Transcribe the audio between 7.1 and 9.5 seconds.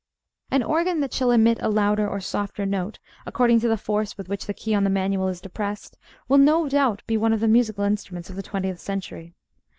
one of the musical instruments of the twentieth century.